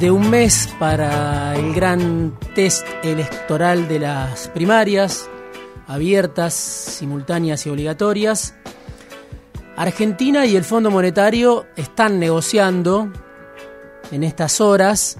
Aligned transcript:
de 0.00 0.10
un 0.10 0.28
mes 0.28 0.68
para 0.78 1.56
el 1.56 1.72
gran 1.72 2.38
test 2.54 2.86
electoral 3.02 3.88
de 3.88 4.00
las 4.00 4.48
primarias, 4.48 5.28
abiertas, 5.86 6.52
simultáneas 6.52 7.64
y 7.64 7.70
obligatorias. 7.70 8.54
Argentina 9.76 10.44
y 10.44 10.54
el 10.54 10.64
Fondo 10.64 10.90
Monetario 10.90 11.64
están 11.76 12.18
negociando 12.18 13.10
en 14.10 14.22
estas 14.22 14.60
horas 14.60 15.18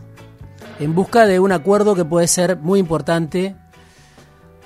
en 0.78 0.94
busca 0.94 1.26
de 1.26 1.40
un 1.40 1.52
acuerdo 1.52 1.94
que 1.94 2.04
puede 2.04 2.28
ser 2.28 2.58
muy 2.58 2.78
importante 2.78 3.56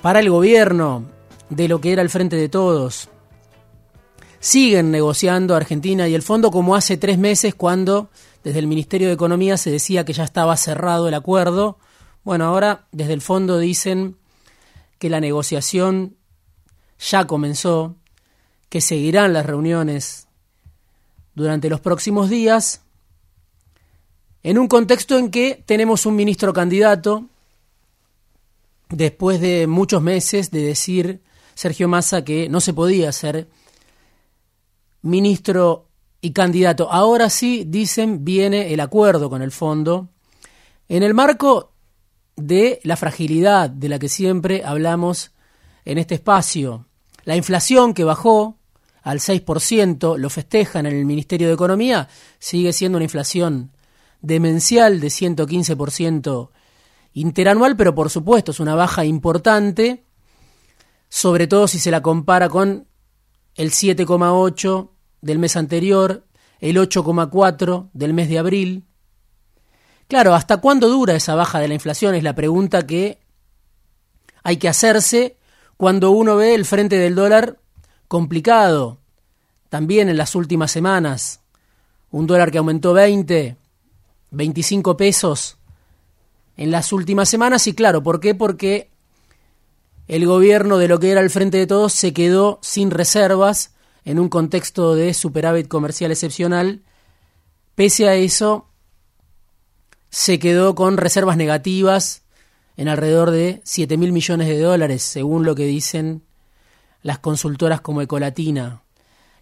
para 0.01 0.19
el 0.19 0.29
gobierno 0.29 1.05
de 1.49 1.69
lo 1.69 1.79
que 1.79 1.93
era 1.93 2.01
el 2.01 2.09
Frente 2.09 2.35
de 2.35 2.49
Todos. 2.49 3.07
Siguen 4.39 4.91
negociando 4.91 5.55
Argentina 5.55 6.07
y 6.09 6.15
el 6.15 6.21
Fondo 6.21 6.51
como 6.51 6.75
hace 6.75 6.97
tres 6.97 7.17
meses 7.17 7.55
cuando 7.55 8.09
desde 8.43 8.59
el 8.59 8.67
Ministerio 8.67 9.07
de 9.07 9.13
Economía 9.13 9.57
se 9.57 9.71
decía 9.71 10.05
que 10.05 10.13
ya 10.13 10.23
estaba 10.23 10.57
cerrado 10.57 11.07
el 11.07 11.13
acuerdo. 11.13 11.77
Bueno, 12.23 12.45
ahora 12.45 12.87
desde 12.91 13.13
el 13.13 13.21
fondo 13.21 13.59
dicen 13.59 14.17
que 14.99 15.09
la 15.09 15.19
negociación 15.19 16.15
ya 16.99 17.25
comenzó, 17.25 17.95
que 18.69 18.81
seguirán 18.81 19.33
las 19.33 19.45
reuniones 19.45 20.27
durante 21.33 21.69
los 21.69 21.81
próximos 21.81 22.29
días, 22.29 22.81
en 24.43 24.57
un 24.57 24.67
contexto 24.67 25.17
en 25.17 25.29
que 25.29 25.63
tenemos 25.65 26.05
un 26.05 26.15
ministro 26.15 26.53
candidato, 26.53 27.25
después 28.89 29.39
de 29.39 29.67
muchos 29.67 30.01
meses 30.01 30.51
de 30.51 30.63
decir 30.63 31.21
Sergio 31.55 31.87
Massa 31.87 32.23
que 32.23 32.49
no 32.49 32.59
se 32.59 32.73
podía 32.73 33.11
ser 33.11 33.47
ministro 35.01 35.87
y 36.21 36.31
candidato. 36.31 36.91
Ahora 36.91 37.29
sí, 37.29 37.65
dicen, 37.67 38.23
viene 38.23 38.73
el 38.73 38.79
acuerdo 38.79 39.29
con 39.29 39.41
el 39.41 39.51
fondo 39.51 40.09
en 40.87 41.03
el 41.03 41.13
marco 41.13 41.71
de 42.35 42.79
la 42.83 42.95
fragilidad 42.95 43.69
de 43.69 43.89
la 43.89 43.99
que 43.99 44.09
siempre 44.09 44.63
hablamos 44.63 45.31
en 45.85 45.97
este 45.97 46.15
espacio. 46.15 46.85
La 47.23 47.35
inflación 47.35 47.93
que 47.93 48.03
bajó 48.03 48.57
al 49.01 49.19
6%, 49.19 50.17
lo 50.17 50.29
festejan 50.29 50.85
en 50.85 50.95
el 50.95 51.05
Ministerio 51.05 51.47
de 51.47 51.53
Economía, 51.53 52.07
sigue 52.37 52.71
siendo 52.71 52.97
una 52.97 53.05
inflación 53.05 53.71
demencial 54.21 54.99
de 54.99 55.07
115% 55.07 56.49
interanual, 57.13 57.75
pero 57.75 57.95
por 57.95 58.09
supuesto 58.09 58.51
es 58.51 58.59
una 58.59 58.75
baja 58.75 59.03
importante, 59.03 60.03
sobre 61.09 61.47
todo 61.47 61.67
si 61.67 61.79
se 61.79 61.91
la 61.91 62.01
compara 62.01 62.47
con 62.47 62.87
el 63.55 63.71
7,8 63.71 64.90
del 65.21 65.39
mes 65.39 65.55
anterior, 65.55 66.25
el 66.59 66.77
8,4 66.77 67.89
del 67.93 68.13
mes 68.13 68.29
de 68.29 68.39
abril. 68.39 68.85
Claro, 70.07 70.35
¿hasta 70.35 70.57
cuándo 70.57 70.89
dura 70.89 71.15
esa 71.15 71.35
baja 71.35 71.59
de 71.59 71.67
la 71.67 71.73
inflación? 71.73 72.15
Es 72.15 72.23
la 72.23 72.35
pregunta 72.35 72.85
que 72.85 73.19
hay 74.43 74.57
que 74.57 74.67
hacerse 74.67 75.37
cuando 75.77 76.11
uno 76.11 76.35
ve 76.35 76.53
el 76.53 76.65
frente 76.65 76.97
del 76.97 77.15
dólar 77.15 77.59
complicado. 78.07 78.99
También 79.69 80.09
en 80.09 80.17
las 80.17 80.35
últimas 80.35 80.71
semanas, 80.71 81.41
un 82.11 82.27
dólar 82.27 82.51
que 82.51 82.57
aumentó 82.57 82.93
20, 82.93 83.55
25 84.31 84.97
pesos 84.97 85.57
en 86.57 86.71
las 86.71 86.91
últimas 86.91 87.29
semanas. 87.29 87.67
Y 87.67 87.73
claro, 87.73 88.03
¿por 88.03 88.19
qué? 88.19 88.35
Porque 88.35 88.91
el 90.07 90.25
gobierno 90.25 90.77
de 90.77 90.89
lo 90.89 90.99
que 90.99 91.11
era 91.11 91.21
el 91.21 91.29
frente 91.29 91.57
de 91.57 91.67
todos 91.67 91.93
se 91.93 92.13
quedó 92.13 92.59
sin 92.61 92.91
reservas 92.91 93.73
en 94.05 94.19
un 94.19 94.29
contexto 94.29 94.95
de 94.95 95.13
superávit 95.13 95.67
comercial 95.67 96.11
excepcional, 96.11 96.81
pese 97.75 98.07
a 98.07 98.15
eso 98.15 98.67
se 100.09 100.39
quedó 100.39 100.75
con 100.75 100.97
reservas 100.97 101.37
negativas 101.37 102.23
en 102.77 102.87
alrededor 102.87 103.31
de 103.31 103.61
7 103.63 103.97
mil 103.97 104.11
millones 104.11 104.47
de 104.47 104.59
dólares, 104.59 105.03
según 105.03 105.45
lo 105.45 105.55
que 105.55 105.65
dicen 105.65 106.23
las 107.01 107.19
consultoras 107.19 107.81
como 107.81 108.01
Ecolatina. 108.01 108.83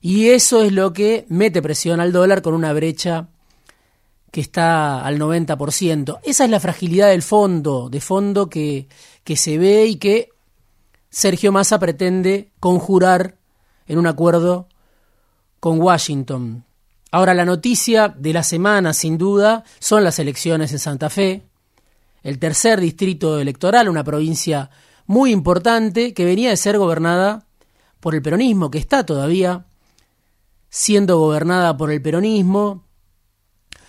Y 0.02 0.30
eso 0.30 0.64
es 0.64 0.72
lo 0.72 0.94
que 0.94 1.26
mete 1.30 1.62
presión 1.62 2.00
al 2.00 2.12
dólar 2.12 2.42
con 2.42 2.54
una 2.54 2.72
brecha 2.74 3.30
que 4.32 4.42
está 4.42 5.04
al 5.04 5.20
90%. 5.20 6.20
Esa 6.24 6.46
es 6.46 6.50
la 6.50 6.60
fragilidad 6.60 7.10
del 7.10 7.24
fondo, 7.24 7.90
de 7.90 8.00
fondo 8.00 8.50
que, 8.50 8.88
que 9.24 9.36
se 9.36 9.58
ve 9.58 9.88
y 9.88 9.96
que 9.96 10.30
Sergio 11.10 11.52
Massa 11.52 11.80
pretende 11.80 12.52
conjurar 12.60 13.39
en 13.90 13.98
un 13.98 14.08
acuerdo 14.08 14.70
con 15.60 15.82
Washington. 15.82 16.64
Ahora, 17.12 17.34
la 17.34 17.44
noticia 17.44 18.08
de 18.08 18.32
la 18.32 18.44
semana, 18.44 18.94
sin 18.94 19.18
duda, 19.18 19.66
son 19.80 20.04
las 20.04 20.20
elecciones 20.20 20.72
en 20.72 20.80
Santa 20.80 21.10
Fe, 21.10 21.44
el 22.22 22.38
tercer 22.40 22.80
distrito 22.80 23.40
electoral, 23.40 23.90
una 23.90 24.04
provincia 24.04 24.70
muy 25.08 25.32
importante 25.32 26.14
que 26.14 26.24
venía 26.24 26.52
de 26.52 26.58
ser 26.58 26.78
gobernada 26.78 27.46
por 28.00 28.14
el 28.14 28.22
peronismo, 28.22 28.70
que 28.70 28.78
está 28.78 29.06
todavía 29.06 29.66
siendo 30.70 31.18
gobernada 31.18 31.76
por 31.76 31.92
el 31.92 32.02
peronismo. 32.02 32.86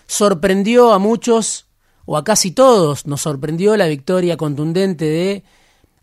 Sorprendió 0.06 0.94
a 0.94 0.98
muchos, 0.98 1.66
o 2.06 2.16
a 2.16 2.24
casi 2.24 2.52
todos, 2.52 3.06
nos 3.06 3.20
sorprendió 3.20 3.76
la 3.76 3.86
victoria 3.86 4.38
contundente 4.38 5.04
de 5.04 5.44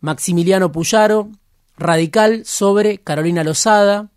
Maximiliano 0.02 0.72
Puyaro, 0.72 1.32
radical 1.78 2.44
sobre 2.46 2.98
Carolina 2.98 3.44
Lozada. 3.44 4.10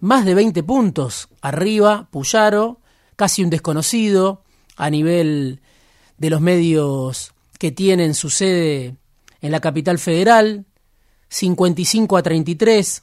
Más 0.00 0.24
de 0.24 0.34
20 0.34 0.62
puntos 0.62 1.28
arriba, 1.40 2.08
Puyaro, 2.10 2.80
casi 3.16 3.42
un 3.42 3.50
desconocido 3.50 4.42
a 4.76 4.90
nivel 4.90 5.60
de 6.18 6.30
los 6.30 6.40
medios 6.40 7.32
que 7.58 7.72
tienen 7.72 8.14
su 8.14 8.30
sede 8.30 8.96
en 9.40 9.50
la 9.50 9.60
capital 9.60 9.98
federal, 9.98 10.66
55 11.28 12.16
a 12.16 12.22
33, 12.22 13.02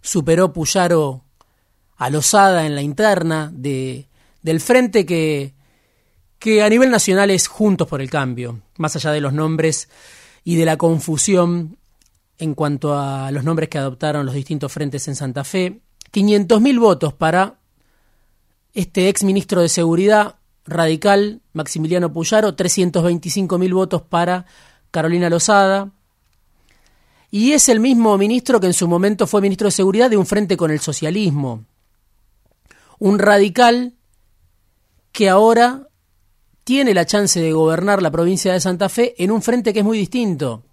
superó 0.00 0.52
Puyaro 0.52 1.24
a 1.96 2.10
Lozada 2.10 2.66
en 2.66 2.74
la 2.74 2.82
interna 2.82 3.50
de, 3.52 4.08
del 4.42 4.60
frente 4.60 5.04
que, 5.04 5.54
que 6.38 6.62
a 6.62 6.68
nivel 6.68 6.90
nacional 6.90 7.30
es 7.30 7.46
Juntos 7.48 7.88
por 7.88 8.00
el 8.00 8.10
Cambio, 8.10 8.60
más 8.76 8.96
allá 8.96 9.12
de 9.12 9.20
los 9.20 9.32
nombres 9.32 9.88
y 10.44 10.56
de 10.56 10.64
la 10.64 10.76
confusión 10.76 11.78
en 12.38 12.54
cuanto 12.54 12.96
a 12.96 13.30
los 13.32 13.44
nombres 13.44 13.68
que 13.68 13.78
adoptaron 13.78 14.24
los 14.24 14.34
distintos 14.34 14.72
frentes 14.72 15.08
en 15.08 15.16
Santa 15.16 15.44
Fe. 15.44 15.80
500.000 16.12 16.80
votos 16.80 17.12
para 17.12 17.58
este 18.74 19.08
ex 19.08 19.24
ministro 19.24 19.60
de 19.60 19.68
Seguridad 19.68 20.36
radical, 20.64 21.40
Maximiliano 21.52 22.12
Puyaro, 22.12 22.54
325.000 22.54 23.74
votos 23.74 24.02
para 24.02 24.46
Carolina 24.90 25.28
Lozada. 25.28 25.90
Y 27.30 27.52
es 27.52 27.68
el 27.68 27.80
mismo 27.80 28.16
ministro 28.16 28.60
que 28.60 28.68
en 28.68 28.72
su 28.72 28.88
momento 28.88 29.26
fue 29.26 29.42
ministro 29.42 29.66
de 29.66 29.72
Seguridad 29.72 30.08
de 30.08 30.16
un 30.16 30.26
frente 30.26 30.56
con 30.56 30.70
el 30.70 30.80
socialismo. 30.80 31.64
Un 32.98 33.18
radical 33.18 33.94
que 35.12 35.28
ahora 35.28 35.88
tiene 36.64 36.94
la 36.94 37.06
chance 37.06 37.40
de 37.40 37.52
gobernar 37.52 38.02
la 38.02 38.10
provincia 38.10 38.52
de 38.52 38.60
Santa 38.60 38.88
Fe 38.88 39.14
en 39.22 39.30
un 39.30 39.42
frente 39.42 39.72
que 39.72 39.80
es 39.80 39.84
muy 39.84 39.98
distinto 39.98 40.64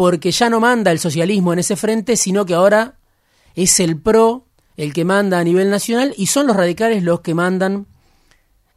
porque 0.00 0.30
ya 0.30 0.48
no 0.48 0.60
manda 0.60 0.92
el 0.92 0.98
socialismo 0.98 1.52
en 1.52 1.58
ese 1.58 1.76
frente, 1.76 2.16
sino 2.16 2.46
que 2.46 2.54
ahora 2.54 2.96
es 3.54 3.80
el 3.80 4.00
PRO 4.00 4.46
el 4.78 4.94
que 4.94 5.04
manda 5.04 5.38
a 5.38 5.44
nivel 5.44 5.68
nacional 5.68 6.14
y 6.16 6.28
son 6.28 6.46
los 6.46 6.56
radicales 6.56 7.02
los 7.02 7.20
que 7.20 7.34
mandan 7.34 7.86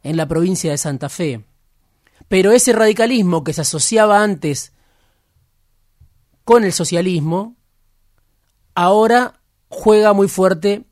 en 0.02 0.18
la 0.18 0.28
provincia 0.28 0.70
de 0.70 0.76
Santa 0.76 1.08
Fe. 1.08 1.42
Pero 2.28 2.52
ese 2.52 2.74
radicalismo 2.74 3.42
que 3.42 3.54
se 3.54 3.62
asociaba 3.62 4.22
antes 4.22 4.74
con 6.44 6.62
el 6.62 6.74
socialismo, 6.74 7.56
ahora 8.74 9.40
juega 9.70 10.12
muy 10.12 10.28
fuerte 10.28 10.84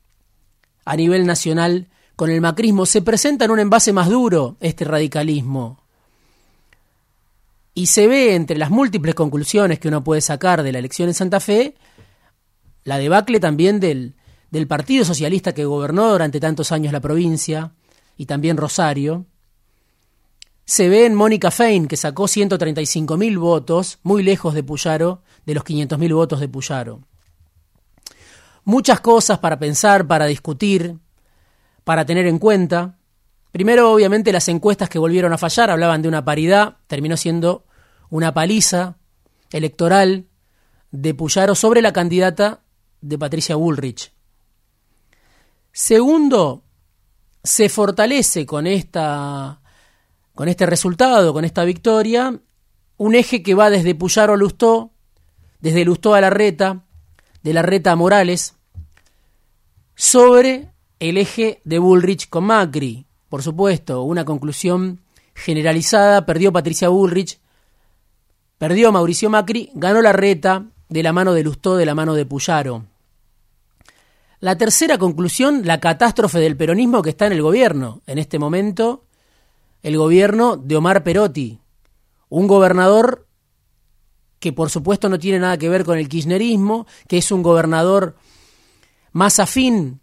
a 0.87 0.97
nivel 0.97 1.27
nacional 1.27 1.91
con 2.17 2.31
el 2.31 2.41
macrismo. 2.41 2.87
Se 2.87 3.03
presenta 3.03 3.45
en 3.45 3.51
un 3.51 3.61
envase 3.61 3.93
más 3.93 4.09
duro 4.09 4.57
este 4.61 4.87
radicalismo. 4.87 5.82
Y 7.75 7.87
se 7.87 8.07
ve 8.07 8.35
entre 8.35 8.59
las 8.59 8.71
múltiples 8.71 9.15
conclusiones 9.15 9.79
que 9.79 9.89
uno 9.89 10.05
puede 10.05 10.21
sacar 10.21 10.63
de 10.63 10.73
la 10.73 10.79
elección 10.79 11.09
en 11.09 11.15
Santa 11.15 11.41
Fe, 11.41 11.75
la 12.85 12.99
debacle 12.99 13.41
también 13.41 13.81
del, 13.81 14.15
del 14.51 14.67
Partido 14.67 15.05
Socialista 15.05 15.55
que 15.55 15.65
gobernó 15.65 16.13
durante 16.13 16.41
tantos 16.41 16.73
años 16.73 16.93
la 16.93 17.01
provincia 17.01 17.73
y 18.17 18.27
también 18.27 18.57
Rosario, 18.57 19.27
se 20.65 20.89
ve 20.89 21.07
en 21.07 21.15
Mónica 21.15 21.51
Fein, 21.51 21.89
que 21.89 21.97
sacó 21.97 22.25
135.000 22.25 23.39
votos, 23.39 23.99
muy 24.03 24.23
lejos 24.23 24.55
de 24.55 24.63
Puyaro, 24.63 25.23
de 25.45 25.55
los 25.55 25.65
500.000 25.65 26.15
votos 26.15 26.41
de 26.41 26.49
Puyaro. 26.49 27.01
Muchas 28.65 29.01
cosas 29.01 29.39
para 29.39 29.59
pensar, 29.59 30.07
para 30.07 30.27
discutir, 30.27 30.99
para 31.85 32.07
tener 32.07 32.27
en 32.27 32.39
cuenta. 32.39 32.99
Primero, 33.53 33.93
obviamente, 33.93 34.33
las 34.33 34.49
encuestas 34.49 34.89
que 34.89 34.99
volvieron 34.99 35.33
a 35.33 35.39
fallar 35.39 35.71
hablaban 35.71 36.01
de 36.01 36.09
una 36.09 36.25
paridad, 36.25 36.79
terminó 36.87 37.17
siendo 37.17 37.67
una 38.09 38.33
paliza 38.33 38.97
electoral 39.51 40.27
de 40.91 41.15
Puyaro 41.15 41.55
sobre 41.55 41.83
la 41.83 41.93
candidata 41.93 42.63
de 43.03 43.19
Patricia 43.19 43.57
Bullrich. 43.57 44.13
Segundo, 45.71 46.65
se 47.43 47.69
fortalece 47.69 48.47
con, 48.47 48.67
esta, 48.67 49.61
con 50.35 50.49
este 50.49 50.67
resultado, 50.67 51.33
con 51.33 51.45
esta 51.45 51.65
victoria, 51.65 52.39
un 52.97 53.15
eje 53.15 53.43
que 53.43 53.55
va 53.55 53.69
desde 53.69 53.95
Puyaro 53.95 54.35
a 54.35 54.37
Lustó, 54.37 54.93
desde 55.61 55.85
Lustó 55.85 56.15
a 56.15 56.21
la 56.21 56.31
Reta, 56.31 56.85
de 57.43 57.53
la 57.53 57.63
Reta 57.63 57.93
a 57.93 57.97
Morales, 57.97 58.55
sobre 59.95 60.73
el 61.01 61.19
eje 61.19 61.61
de 61.65 61.79
Bullrich 61.79 62.29
con 62.29 62.45
Macri. 62.45 63.07
Por 63.33 63.43
supuesto, 63.43 64.03
una 64.03 64.27
conclusión 64.27 65.01
generalizada, 65.35 66.27
perdió 66.27 66.53
Patricia 66.53 66.91
Bullrich, 66.91 67.41
perdió 68.59 68.93
Mauricio 68.93 69.31
Macri, 69.31 69.71
ganó 69.73 70.03
la 70.03 70.13
Reta 70.13 70.67
de 70.91 71.03
la 71.03 71.15
mano 71.15 71.33
de 71.33 71.43
Lustó, 71.43 71.77
de 71.77 71.87
la 71.87 71.95
mano 71.95 72.13
de 72.13 72.27
Puyaro. 72.27 72.85
La 74.41 74.59
tercera 74.59 74.99
conclusión, 74.99 75.63
la 75.65 75.81
catástrofe 75.81 76.41
del 76.41 76.59
peronismo 76.59 77.01
que 77.01 77.09
está 77.09 77.25
en 77.25 77.33
el 77.33 77.41
gobierno. 77.41 78.03
En 78.07 78.19
este 78.19 78.39
momento, 78.39 79.07
el 79.83 79.97
gobierno 79.97 80.59
de 80.59 80.77
Omar 80.77 81.03
Perotti, 81.03 81.59
un 82.29 82.47
gobernador 82.47 83.27
que 84.41 84.53
por 84.53 84.69
supuesto 84.69 85.09
no 85.09 85.19
tiene 85.19 85.39
nada 85.39 85.57
que 85.57 85.71
ver 85.71 85.87
con 85.87 85.97
el 85.97 86.11
kirchnerismo, 86.11 86.87
que 87.09 87.17
es 87.17 87.33
un 87.33 87.43
gobernador 87.43 88.15
más 89.13 89.39
afín 89.39 90.02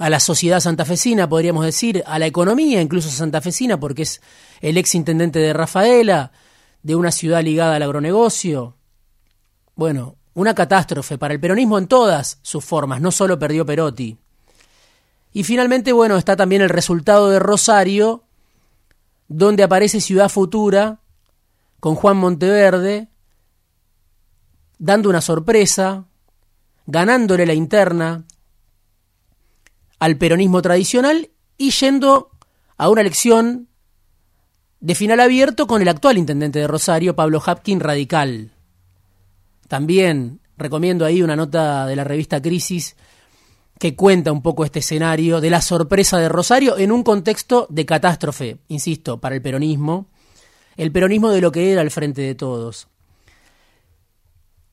a 0.00 0.08
la 0.08 0.18
sociedad 0.18 0.60
santafesina, 0.60 1.28
podríamos 1.28 1.62
decir, 1.62 2.02
a 2.06 2.18
la 2.18 2.24
economía 2.24 2.80
incluso 2.80 3.10
santafesina, 3.10 3.78
porque 3.78 4.02
es 4.02 4.22
el 4.62 4.78
ex 4.78 4.94
intendente 4.94 5.38
de 5.38 5.52
Rafaela, 5.52 6.32
de 6.82 6.96
una 6.96 7.12
ciudad 7.12 7.44
ligada 7.44 7.76
al 7.76 7.82
agronegocio. 7.82 8.78
Bueno, 9.74 10.16
una 10.32 10.54
catástrofe 10.54 11.18
para 11.18 11.34
el 11.34 11.40
peronismo 11.40 11.76
en 11.76 11.86
todas 11.86 12.38
sus 12.40 12.64
formas, 12.64 13.02
no 13.02 13.10
solo 13.10 13.38
perdió 13.38 13.66
Perotti. 13.66 14.16
Y 15.34 15.44
finalmente, 15.44 15.92
bueno, 15.92 16.16
está 16.16 16.34
también 16.34 16.62
el 16.62 16.70
resultado 16.70 17.28
de 17.28 17.38
Rosario, 17.38 18.24
donde 19.28 19.64
aparece 19.64 20.00
Ciudad 20.00 20.30
Futura, 20.30 21.00
con 21.78 21.94
Juan 21.94 22.16
Monteverde, 22.16 23.08
dando 24.78 25.10
una 25.10 25.20
sorpresa, 25.20 26.06
ganándole 26.86 27.44
la 27.44 27.52
interna 27.52 28.24
al 30.00 30.16
peronismo 30.16 30.60
tradicional 30.62 31.30
y 31.56 31.70
yendo 31.70 32.30
a 32.76 32.88
una 32.88 33.02
elección 33.02 33.68
de 34.80 34.94
final 34.94 35.20
abierto 35.20 35.66
con 35.66 35.82
el 35.82 35.88
actual 35.88 36.18
intendente 36.18 36.58
de 36.58 36.66
Rosario, 36.66 37.14
Pablo 37.14 37.40
Hapkin, 37.44 37.80
radical. 37.80 38.52
También 39.68 40.40
recomiendo 40.56 41.04
ahí 41.04 41.22
una 41.22 41.36
nota 41.36 41.86
de 41.86 41.96
la 41.96 42.04
revista 42.04 42.40
Crisis 42.40 42.96
que 43.78 43.94
cuenta 43.94 44.32
un 44.32 44.42
poco 44.42 44.64
este 44.64 44.80
escenario 44.80 45.40
de 45.40 45.50
la 45.50 45.62
sorpresa 45.62 46.18
de 46.18 46.28
Rosario 46.28 46.76
en 46.76 46.92
un 46.92 47.02
contexto 47.02 47.66
de 47.70 47.86
catástrofe, 47.86 48.58
insisto, 48.68 49.20
para 49.20 49.34
el 49.34 49.42
peronismo, 49.42 50.08
el 50.76 50.92
peronismo 50.92 51.30
de 51.30 51.40
lo 51.40 51.52
que 51.52 51.72
era 51.72 51.82
el 51.82 51.90
frente 51.90 52.22
de 52.22 52.34
todos. 52.34 52.88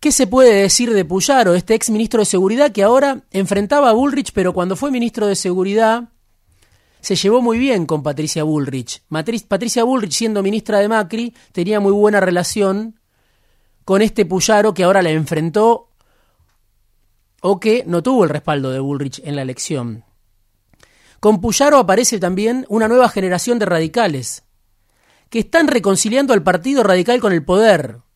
¿Qué 0.07 0.13
se 0.13 0.25
puede 0.25 0.62
decir 0.62 0.94
de 0.94 1.04
Puyaro, 1.04 1.54
este 1.54 1.75
ex 1.75 1.89
ministro 1.89 2.21
de 2.21 2.25
Seguridad 2.25 2.71
que 2.71 2.81
ahora 2.81 3.25
enfrentaba 3.31 3.89
a 3.89 3.92
Bullrich, 3.92 4.31
pero 4.31 4.54
cuando 4.54 4.77
fue 4.77 4.89
ministro 4.89 5.27
de 5.27 5.36
Seguridad 5.36 6.12
se 7.01 7.18
llevó 7.18 7.42
muy 7.42 7.57
bien 7.57 7.86
con 7.86 8.04
Patricia 8.04 8.45
Bullrich? 8.45 9.04
Patricia 9.50 9.83
Bullrich, 9.83 10.13
siendo 10.13 10.42
ministra 10.42 10.80
de 10.80 10.88
Macri, 10.88 11.36
tenía 11.51 11.81
muy 11.81 11.92
buena 11.92 12.21
relación 12.21 13.01
con 13.83 14.01
este 14.01 14.25
Puyaro 14.25 14.74
que 14.74 14.86
ahora 14.86 15.01
le 15.01 15.12
enfrentó 15.12 15.89
o 17.42 17.59
que 17.59 17.83
no 17.86 18.01
tuvo 18.01 18.24
el 18.24 18.30
respaldo 18.30 18.71
de 18.71 18.80
Bullrich 18.80 19.19
en 19.25 19.36
la 19.36 19.42
elección. 19.42 20.06
Con 21.19 21.42
Puyaro 21.42 21.80
aparece 21.80 22.18
también 22.18 22.65
una 22.69 22.88
nueva 22.88 23.09
generación 23.09 23.59
de 23.59 23.65
radicales 23.65 24.45
que 25.30 25.39
están 25.39 25.68
reconciliando 25.68 26.31
al 26.31 26.44
Partido 26.44 26.81
Radical 26.83 27.19
con 27.19 27.33
el 27.33 27.44
poder. 27.44 28.06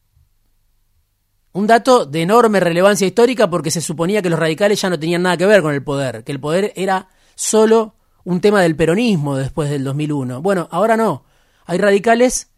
Un 1.53 1.67
dato 1.67 2.05
de 2.05 2.21
enorme 2.21 2.59
relevancia 2.59 3.05
histórica 3.05 3.49
porque 3.49 3.71
se 3.71 3.81
suponía 3.81 4.21
que 4.21 4.29
los 4.29 4.39
radicales 4.39 4.79
ya 4.81 4.89
no 4.89 4.99
tenían 4.99 5.23
nada 5.23 5.37
que 5.37 5.45
ver 5.45 5.61
con 5.61 5.73
el 5.73 5.83
poder, 5.83 6.23
que 6.23 6.31
el 6.31 6.39
poder 6.39 6.71
era 6.75 7.09
solo 7.35 7.95
un 8.23 8.39
tema 8.39 8.61
del 8.61 8.75
peronismo 8.75 9.35
después 9.35 9.69
del 9.69 9.83
2001. 9.83 10.41
Bueno, 10.41 10.67
ahora 10.71 10.95
no. 10.95 11.25
Hay 11.65 11.77
radicales 11.77 12.49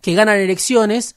que 0.00 0.14
ganan 0.14 0.38
elecciones 0.38 1.16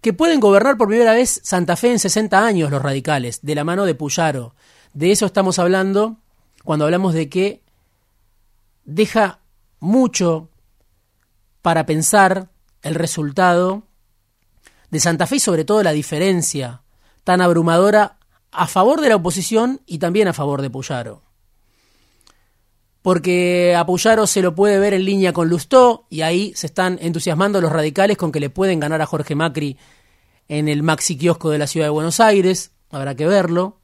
que 0.00 0.12
pueden 0.12 0.40
gobernar 0.40 0.76
por 0.76 0.88
primera 0.88 1.12
vez 1.12 1.40
Santa 1.44 1.76
Fe 1.76 1.92
en 1.92 1.98
60 1.98 2.44
años 2.44 2.70
los 2.70 2.82
radicales, 2.82 3.40
de 3.42 3.54
la 3.54 3.64
mano 3.64 3.84
de 3.84 3.94
Puyaro. 3.94 4.54
De 4.94 5.12
eso 5.12 5.26
estamos 5.26 5.58
hablando 5.58 6.16
cuando 6.64 6.86
hablamos 6.86 7.14
de 7.14 7.28
que 7.28 7.62
deja 8.84 9.40
mucho 9.78 10.48
para 11.62 11.86
pensar 11.86 12.48
el 12.82 12.94
resultado 12.94 13.82
de 14.90 15.00
Santa 15.00 15.26
Fe 15.26 15.36
y 15.36 15.40
sobre 15.40 15.64
todo 15.64 15.82
la 15.82 15.92
diferencia 15.92 16.82
tan 17.24 17.40
abrumadora 17.40 18.18
a 18.50 18.66
favor 18.66 19.00
de 19.00 19.08
la 19.08 19.16
oposición 19.16 19.80
y 19.86 19.98
también 19.98 20.28
a 20.28 20.32
favor 20.32 20.62
de 20.62 20.70
Puyaro. 20.70 21.22
Porque 23.02 23.74
a 23.76 23.86
Puyaro 23.86 24.26
se 24.26 24.42
lo 24.42 24.54
puede 24.54 24.78
ver 24.78 24.92
en 24.92 25.04
línea 25.04 25.32
con 25.32 25.48
Lustó 25.48 26.06
y 26.10 26.20
ahí 26.22 26.52
se 26.54 26.66
están 26.66 26.98
entusiasmando 27.00 27.60
los 27.60 27.72
radicales 27.72 28.16
con 28.16 28.32
que 28.32 28.40
le 28.40 28.50
pueden 28.50 28.80
ganar 28.80 29.00
a 29.00 29.06
Jorge 29.06 29.34
Macri 29.34 29.78
en 30.48 30.68
el 30.68 30.82
maxi 30.82 31.16
kiosco 31.16 31.50
de 31.50 31.58
la 31.58 31.66
ciudad 31.66 31.86
de 31.86 31.90
Buenos 31.90 32.20
Aires, 32.20 32.72
habrá 32.90 33.14
que 33.14 33.26
verlo. 33.26 33.78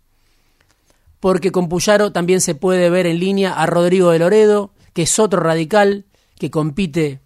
Porque 1.21 1.53
con 1.53 1.69
Puyaro 1.69 2.13
también 2.13 2.41
se 2.41 2.55
puede 2.55 2.91
ver 2.91 3.07
en 3.07 3.21
línea 3.21 3.55
a 3.55 3.67
Rodrigo 3.67 4.11
de 4.11 4.19
Loredo, 4.19 4.73
que 4.93 5.03
es 5.03 5.19
otro 5.19 5.41
radical 5.41 6.05
que 6.39 6.51
compite 6.51 7.21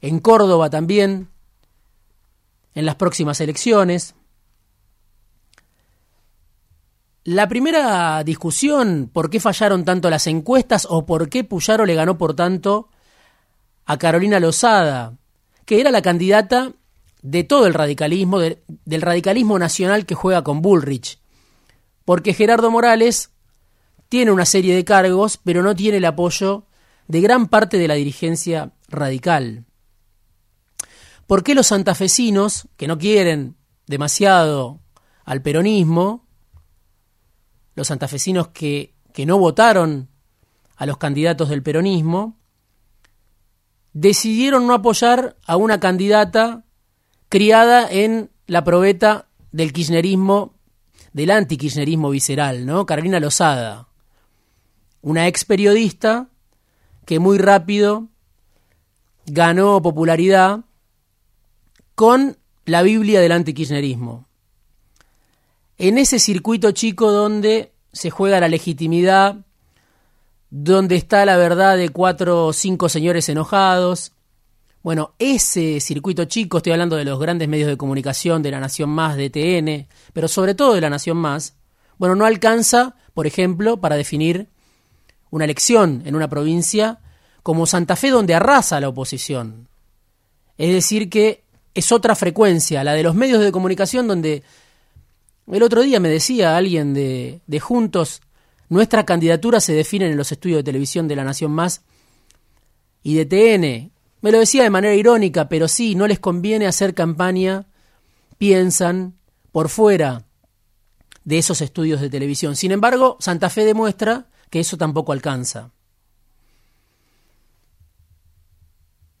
en 0.00 0.20
Córdoba 0.20 0.70
también 0.70 1.28
en 2.76 2.86
las 2.86 2.94
próximas 2.94 3.40
elecciones. 3.40 4.14
La 7.24 7.48
primera 7.48 8.22
discusión, 8.22 9.10
por 9.12 9.30
qué 9.30 9.40
fallaron 9.40 9.84
tanto 9.84 10.08
las 10.10 10.28
encuestas 10.28 10.86
o 10.88 11.04
por 11.06 11.28
qué 11.28 11.42
Puyaro 11.42 11.84
le 11.84 11.96
ganó 11.96 12.16
por 12.18 12.36
tanto 12.36 12.88
a 13.86 13.98
Carolina 13.98 14.38
Lozada, 14.38 15.16
que 15.64 15.80
era 15.80 15.90
la 15.90 16.02
candidata 16.02 16.72
de 17.22 17.42
todo 17.42 17.66
el 17.66 17.74
radicalismo, 17.74 18.38
del 18.38 19.02
radicalismo 19.02 19.58
nacional 19.58 20.06
que 20.06 20.14
juega 20.14 20.44
con 20.44 20.62
Bullrich. 20.62 21.18
Porque 22.04 22.34
Gerardo 22.34 22.70
Morales 22.70 23.30
tiene 24.08 24.30
una 24.30 24.44
serie 24.44 24.76
de 24.76 24.84
cargos, 24.84 25.40
pero 25.42 25.62
no 25.62 25.74
tiene 25.74 25.96
el 25.96 26.04
apoyo 26.04 26.66
de 27.08 27.20
gran 27.20 27.48
parte 27.48 27.78
de 27.78 27.88
la 27.88 27.94
dirigencia 27.94 28.72
radical. 28.88 29.65
¿Por 31.26 31.42
qué 31.42 31.54
los 31.54 31.68
santafesinos, 31.68 32.68
que 32.76 32.86
no 32.86 32.98
quieren 32.98 33.56
demasiado 33.86 34.80
al 35.24 35.42
peronismo, 35.42 36.26
los 37.74 37.88
santafesinos 37.88 38.48
que, 38.48 38.94
que 39.12 39.26
no 39.26 39.38
votaron 39.38 40.08
a 40.76 40.86
los 40.86 40.98
candidatos 40.98 41.48
del 41.48 41.62
peronismo, 41.62 42.38
decidieron 43.92 44.66
no 44.66 44.74
apoyar 44.74 45.36
a 45.46 45.56
una 45.56 45.80
candidata 45.80 46.64
criada 47.28 47.90
en 47.90 48.30
la 48.46 48.62
probeta 48.62 49.28
del 49.52 49.72
kirchnerismo, 49.72 50.54
del 51.12 51.30
antikirchnerismo 51.30 52.10
visceral, 52.10 52.66
¿no? 52.66 52.86
Carolina 52.86 53.18
Lozada, 53.20 53.88
una 55.00 55.26
ex 55.26 55.44
periodista 55.44 56.28
que 57.04 57.18
muy 57.18 57.38
rápido 57.38 58.08
ganó 59.26 59.80
popularidad 59.82 60.64
con 61.96 62.36
la 62.66 62.82
Biblia 62.82 63.20
del 63.22 63.32
antikirchnerismo. 63.32 64.26
En 65.78 65.96
ese 65.96 66.18
circuito 66.18 66.70
chico 66.72 67.10
donde 67.10 67.72
se 67.90 68.10
juega 68.10 68.38
la 68.38 68.48
legitimidad, 68.48 69.36
donde 70.50 70.96
está 70.96 71.24
la 71.24 71.38
verdad 71.38 71.78
de 71.78 71.88
cuatro 71.88 72.46
o 72.46 72.52
cinco 72.52 72.90
señores 72.90 73.30
enojados. 73.30 74.12
Bueno, 74.82 75.14
ese 75.18 75.80
circuito 75.80 76.26
chico, 76.26 76.58
estoy 76.58 76.72
hablando 76.72 76.96
de 76.96 77.06
los 77.06 77.18
grandes 77.18 77.48
medios 77.48 77.68
de 77.68 77.78
comunicación, 77.78 78.42
de 78.42 78.50
la 78.50 78.60
Nación 78.60 78.90
Más, 78.90 79.16
de 79.16 79.30
TN, 79.30 79.88
pero 80.12 80.28
sobre 80.28 80.54
todo 80.54 80.74
de 80.74 80.82
la 80.82 80.90
Nación 80.90 81.16
Más, 81.16 81.56
bueno, 81.96 82.14
no 82.14 82.26
alcanza, 82.26 82.94
por 83.14 83.26
ejemplo, 83.26 83.78
para 83.78 83.96
definir 83.96 84.50
una 85.30 85.44
elección 85.44 86.02
en 86.04 86.14
una 86.14 86.28
provincia 86.28 87.00
como 87.42 87.64
Santa 87.64 87.96
Fe 87.96 88.10
donde 88.10 88.34
arrasa 88.34 88.80
la 88.80 88.90
oposición. 88.90 89.68
Es 90.58 90.72
decir, 90.72 91.10
que 91.10 91.45
es 91.76 91.92
otra 91.92 92.16
frecuencia, 92.16 92.82
la 92.82 92.94
de 92.94 93.02
los 93.02 93.14
medios 93.14 93.42
de 93.42 93.52
comunicación 93.52 94.08
donde 94.08 94.42
el 95.46 95.62
otro 95.62 95.82
día 95.82 96.00
me 96.00 96.08
decía 96.08 96.56
alguien 96.56 96.94
de, 96.94 97.60
Juntos, 97.60 98.22
nuestra 98.70 99.04
candidatura 99.04 99.60
se 99.60 99.74
define 99.74 100.06
en 100.06 100.16
los 100.16 100.32
estudios 100.32 100.60
de 100.60 100.64
televisión 100.64 101.06
de 101.06 101.16
La 101.16 101.22
Nación 101.22 101.52
Más 101.52 101.82
y 103.02 103.14
de 103.14 103.26
TN. 103.26 103.92
Me 104.22 104.32
lo 104.32 104.38
decía 104.38 104.62
de 104.62 104.70
manera 104.70 104.94
irónica, 104.94 105.50
pero 105.50 105.68
sí, 105.68 105.94
no 105.94 106.06
les 106.06 106.18
conviene 106.18 106.66
hacer 106.66 106.94
campaña, 106.94 107.66
piensan, 108.38 109.14
por 109.52 109.68
fuera 109.68 110.24
de 111.24 111.36
esos 111.36 111.60
estudios 111.60 112.00
de 112.00 112.08
televisión. 112.08 112.56
Sin 112.56 112.72
embargo, 112.72 113.18
Santa 113.20 113.50
Fe 113.50 113.66
demuestra 113.66 114.28
que 114.48 114.60
eso 114.60 114.78
tampoco 114.78 115.12
alcanza. 115.12 115.72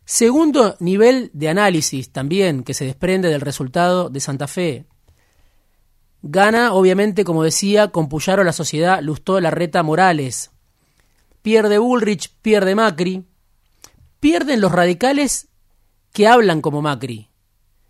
Segundo 0.08 0.76
nivel 0.78 1.30
de 1.34 1.48
análisis 1.48 2.12
también 2.12 2.62
que 2.62 2.74
se 2.74 2.84
desprende 2.84 3.28
del 3.28 3.40
resultado 3.40 4.08
de 4.08 4.20
Santa 4.20 4.46
Fe. 4.46 4.86
Gana, 6.22 6.72
obviamente, 6.74 7.24
como 7.24 7.42
decía, 7.42 7.88
con 7.88 8.08
Puyaro 8.08 8.44
la 8.44 8.52
sociedad 8.52 9.02
Lustó 9.02 9.40
Larreta 9.40 9.82
Morales. 9.82 10.52
Pierde 11.42 11.78
Bullrich, 11.78 12.32
pierde 12.40 12.76
Macri. 12.76 13.24
Pierden 14.20 14.60
los 14.60 14.70
radicales 14.70 15.48
que 16.12 16.28
hablan 16.28 16.60
como 16.60 16.82
Macri, 16.82 17.28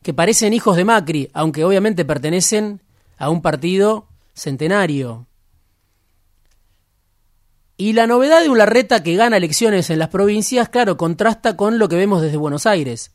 que 0.02 0.14
parecen 0.14 0.54
hijos 0.54 0.76
de 0.76 0.86
Macri, 0.86 1.28
aunque 1.34 1.64
obviamente 1.64 2.06
pertenecen 2.06 2.82
a 3.18 3.28
un 3.28 3.42
partido 3.42 4.08
centenario. 4.32 5.25
Y 7.78 7.92
la 7.92 8.06
novedad 8.06 8.42
de 8.42 8.48
un 8.48 8.56
Larreta 8.56 9.02
que 9.02 9.16
gana 9.16 9.36
elecciones 9.36 9.90
en 9.90 9.98
las 9.98 10.08
provincias, 10.08 10.70
claro, 10.70 10.96
contrasta 10.96 11.56
con 11.56 11.78
lo 11.78 11.88
que 11.88 11.96
vemos 11.96 12.22
desde 12.22 12.38
Buenos 12.38 12.64
Aires. 12.64 13.12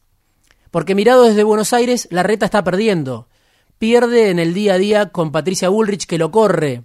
Porque 0.70 0.94
mirado 0.94 1.24
desde 1.24 1.44
Buenos 1.44 1.74
Aires, 1.74 2.08
Larreta 2.12 2.46
está 2.46 2.64
perdiendo. 2.64 3.28
Pierde 3.80 4.30
en 4.30 4.38
el 4.38 4.54
día 4.54 4.76
a 4.76 4.78
día 4.78 5.10
con 5.10 5.32
Patricia 5.32 5.70
Bullrich 5.70 6.06
que 6.06 6.20
lo 6.20 6.30
corre, 6.30 6.84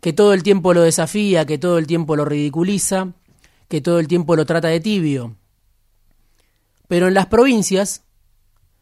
que 0.00 0.12
todo 0.12 0.34
el 0.34 0.42
tiempo 0.42 0.74
lo 0.74 0.82
desafía, 0.82 1.46
que 1.46 1.58
todo 1.58 1.78
el 1.78 1.86
tiempo 1.86 2.16
lo 2.16 2.24
ridiculiza, 2.24 3.12
que 3.68 3.80
todo 3.80 4.00
el 4.00 4.08
tiempo 4.08 4.34
lo 4.34 4.44
trata 4.44 4.66
de 4.66 4.80
tibio. 4.80 5.36
Pero 6.88 7.06
en 7.06 7.14
las 7.14 7.26
provincias, 7.26 8.02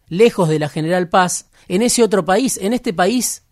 lejos 0.08 0.48
de 0.48 0.58
la 0.58 0.70
General 0.70 1.10
Paz, 1.10 1.50
en 1.68 1.82
ese 1.82 2.02
otro 2.02 2.24
país, 2.24 2.56
en 2.56 2.72
este 2.72 2.94
país 2.94 3.42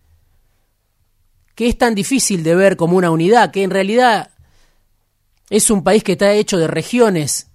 que 1.55 1.69
es 1.69 1.77
tan 1.77 1.95
difícil 1.95 2.43
de 2.43 2.55
ver 2.55 2.77
como 2.77 2.97
una 2.97 3.11
unidad, 3.11 3.51
que 3.51 3.63
en 3.63 3.71
realidad 3.71 4.31
es 5.49 5.71
un 5.71 5.85
país 5.85 6.03
que 6.03 6.13
está 6.13 6.33
hecho 6.33 6.59
de 6.59 6.67
regiones 6.67 7.51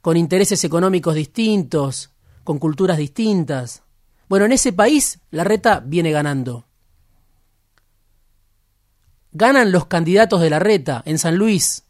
con 0.00 0.16
intereses 0.16 0.64
económicos 0.64 1.14
distintos, 1.14 2.10
con 2.44 2.58
culturas 2.58 2.98
distintas. 2.98 3.82
Bueno, 4.28 4.44
en 4.46 4.52
ese 4.52 4.72
país 4.72 5.20
la 5.30 5.44
reta 5.44 5.80
viene 5.84 6.10
ganando. 6.10 6.66
Ganan 9.32 9.72
los 9.72 9.86
candidatos 9.86 10.40
de 10.40 10.50
la 10.50 10.58
reta 10.58 11.02
en 11.06 11.18
San 11.18 11.36
Luis, 11.36 11.84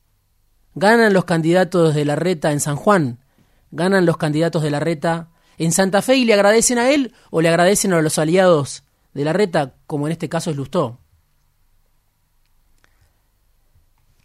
ganan 0.74 1.12
los 1.12 1.24
candidatos 1.24 1.94
de 1.94 2.04
la 2.04 2.14
reta 2.14 2.52
en 2.52 2.60
San 2.60 2.76
Juan, 2.76 3.18
ganan 3.72 4.06
los 4.06 4.16
candidatos 4.16 4.62
de 4.62 4.70
la 4.70 4.78
reta 4.78 5.30
en 5.58 5.72
Santa 5.72 6.02
Fe 6.02 6.16
y 6.16 6.24
le 6.24 6.34
agradecen 6.34 6.78
a 6.78 6.90
él 6.90 7.14
o 7.30 7.40
le 7.40 7.48
agradecen 7.48 7.92
a 7.94 8.00
los 8.00 8.18
aliados 8.18 8.84
de 9.12 9.24
la 9.24 9.32
reta, 9.32 9.74
como 9.86 10.06
en 10.06 10.12
este 10.12 10.28
caso 10.28 10.50
es 10.50 10.56
Lustó. 10.56 11.01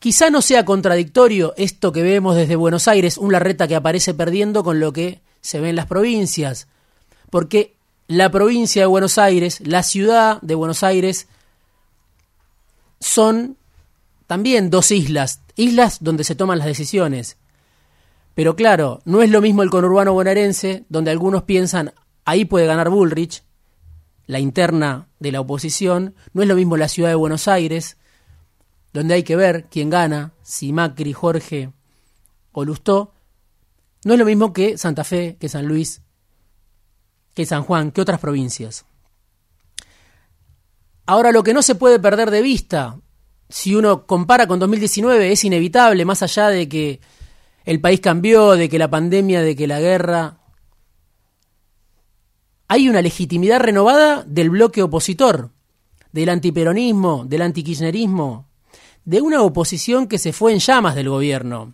Quizá 0.07 0.29
no 0.29 0.41
sea 0.41 0.63
contradictorio 0.63 1.53
esto 1.57 1.91
que 1.91 2.01
vemos 2.01 2.37
desde 2.37 2.55
Buenos 2.55 2.87
Aires, 2.87 3.17
un 3.17 3.33
Larreta 3.33 3.67
que 3.67 3.75
aparece 3.75 4.13
perdiendo 4.13 4.63
con 4.63 4.79
lo 4.79 4.93
que 4.93 5.19
se 5.41 5.59
ve 5.59 5.67
en 5.67 5.75
las 5.75 5.85
provincias, 5.85 6.69
porque 7.29 7.75
la 8.07 8.31
provincia 8.31 8.83
de 8.83 8.85
Buenos 8.85 9.17
Aires, 9.17 9.59
la 9.65 9.83
ciudad 9.83 10.41
de 10.41 10.55
Buenos 10.55 10.81
Aires, 10.81 11.27
son 13.01 13.57
también 14.27 14.69
dos 14.69 14.91
islas, 14.91 15.41
islas 15.57 15.97
donde 15.99 16.23
se 16.23 16.35
toman 16.35 16.59
las 16.59 16.67
decisiones. 16.67 17.35
Pero 18.33 18.55
claro, 18.55 19.01
no 19.03 19.21
es 19.21 19.29
lo 19.29 19.41
mismo 19.41 19.61
el 19.61 19.69
conurbano 19.69 20.13
bonaerense, 20.13 20.85
donde 20.87 21.11
algunos 21.11 21.43
piensan 21.43 21.91
ahí 22.23 22.45
puede 22.45 22.65
ganar 22.65 22.89
Bullrich, 22.89 23.43
la 24.25 24.39
interna 24.39 25.09
de 25.19 25.33
la 25.33 25.41
oposición, 25.41 26.15
no 26.31 26.43
es 26.43 26.47
lo 26.47 26.55
mismo 26.55 26.77
la 26.77 26.87
ciudad 26.87 27.09
de 27.09 27.15
Buenos 27.15 27.49
Aires, 27.49 27.97
donde 28.97 29.13
hay 29.13 29.21
que 29.21 29.35
ver 29.35 29.67
quién 29.69 29.91
gana, 29.91 30.33
si 30.41 30.73
Macri, 30.73 31.13
Jorge 31.13 31.71
o 32.51 32.65
Lustó, 32.65 33.13
no 34.03 34.13
es 34.13 34.19
lo 34.19 34.25
mismo 34.25 34.53
que 34.53 34.75
Santa 34.75 35.03
Fe, 35.03 35.37
que 35.39 35.49
San 35.49 35.67
Luis, 35.67 36.01
que 37.35 37.45
San 37.45 37.61
Juan, 37.61 37.91
que 37.91 38.01
otras 38.01 38.19
provincias. 38.19 38.85
Ahora, 41.05 41.31
lo 41.31 41.43
que 41.43 41.53
no 41.53 41.61
se 41.61 41.75
puede 41.75 41.99
perder 41.99 42.31
de 42.31 42.41
vista, 42.41 42.99
si 43.49 43.75
uno 43.75 44.07
compara 44.07 44.47
con 44.47 44.57
2019, 44.57 45.31
es 45.31 45.43
inevitable, 45.43 46.03
más 46.03 46.23
allá 46.23 46.47
de 46.47 46.67
que 46.67 46.99
el 47.65 47.79
país 47.79 47.99
cambió, 47.99 48.53
de 48.53 48.67
que 48.67 48.79
la 48.79 48.89
pandemia, 48.89 49.43
de 49.43 49.55
que 49.55 49.67
la 49.67 49.79
guerra... 49.79 50.39
Hay 52.67 52.89
una 52.89 53.03
legitimidad 53.03 53.59
renovada 53.59 54.23
del 54.23 54.49
bloque 54.49 54.81
opositor, 54.81 55.51
del 56.11 56.29
antiperonismo, 56.29 57.25
del 57.25 57.43
antikirchnerismo, 57.43 58.47
de 59.07 59.21
una 59.21 59.41
oposición 59.41 60.05
que 60.05 60.17
se 60.17 60.33
fue 60.33 60.51
en 60.51 60.59
llamas 60.59 60.93
del 60.93 61.07
gobierno. 61.07 61.73